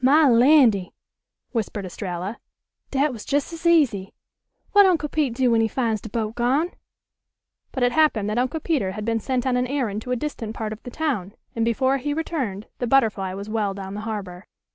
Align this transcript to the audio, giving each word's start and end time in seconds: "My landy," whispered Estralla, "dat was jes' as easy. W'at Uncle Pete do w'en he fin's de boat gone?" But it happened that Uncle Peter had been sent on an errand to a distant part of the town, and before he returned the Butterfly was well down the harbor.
"My 0.03 0.27
landy," 0.27 0.95
whispered 1.51 1.85
Estralla, 1.85 2.39
"dat 2.89 3.13
was 3.13 3.31
jes' 3.31 3.53
as 3.53 3.67
easy. 3.67 4.15
W'at 4.73 4.89
Uncle 4.89 5.09
Pete 5.09 5.35
do 5.35 5.43
w'en 5.43 5.61
he 5.61 5.67
fin's 5.67 6.01
de 6.01 6.09
boat 6.09 6.33
gone?" 6.33 6.71
But 7.71 7.83
it 7.83 7.91
happened 7.91 8.27
that 8.31 8.39
Uncle 8.39 8.61
Peter 8.61 8.93
had 8.93 9.05
been 9.05 9.19
sent 9.19 9.45
on 9.45 9.57
an 9.57 9.67
errand 9.67 10.01
to 10.01 10.11
a 10.11 10.15
distant 10.15 10.55
part 10.55 10.73
of 10.73 10.81
the 10.81 10.89
town, 10.89 11.33
and 11.55 11.63
before 11.63 11.97
he 11.97 12.15
returned 12.15 12.65
the 12.79 12.87
Butterfly 12.87 13.35
was 13.35 13.47
well 13.47 13.75
down 13.75 13.93
the 13.93 14.01
harbor. 14.01 14.47